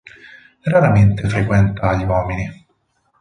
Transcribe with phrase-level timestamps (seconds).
[0.63, 2.65] Raramente frequenta gli uomini.